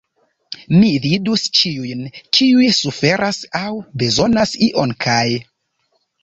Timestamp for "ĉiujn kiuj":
1.59-2.69